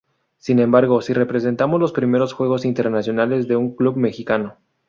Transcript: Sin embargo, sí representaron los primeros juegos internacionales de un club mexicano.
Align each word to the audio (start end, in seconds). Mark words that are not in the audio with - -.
Sin 0.39 0.57
embargo, 0.57 0.99
sí 1.01 1.13
representaron 1.13 1.79
los 1.79 1.91
primeros 1.93 2.33
juegos 2.33 2.65
internacionales 2.65 3.47
de 3.47 3.55
un 3.55 3.75
club 3.75 3.97
mexicano. 3.97 4.57